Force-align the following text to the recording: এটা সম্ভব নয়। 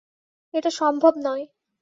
এটা 0.53 0.71
সম্ভব 0.71 1.13
নয়। 1.17 1.43